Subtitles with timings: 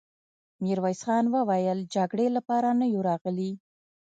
[0.63, 3.51] ميرويس خان وويل: د جګړې له پاره نه يو راغلي!